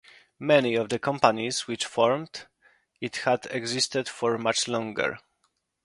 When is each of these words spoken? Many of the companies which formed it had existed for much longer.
Many 0.39 0.73
of 0.73 0.89
the 0.89 0.97
companies 0.97 1.67
which 1.67 1.85
formed 1.85 2.47
it 2.99 3.17
had 3.17 3.45
existed 3.51 4.09
for 4.09 4.39
much 4.39 4.67
longer. 4.67 5.19